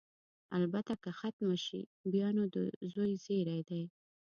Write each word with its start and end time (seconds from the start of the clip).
البته 0.57 0.93
که 1.03 1.09
ختمه 1.19 1.57
شي، 1.65 1.81
بیا 2.11 2.29
نو 2.37 2.43
د 2.53 2.55
زوی 2.93 3.13
زېری 3.23 3.59
دی. 3.69 3.83